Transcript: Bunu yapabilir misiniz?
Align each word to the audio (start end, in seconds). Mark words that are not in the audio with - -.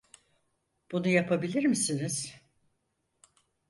Bunu 0.91 1.07
yapabilir 1.07 1.65
misiniz? 1.65 2.39